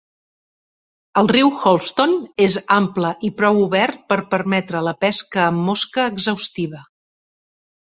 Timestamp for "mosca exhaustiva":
5.69-6.85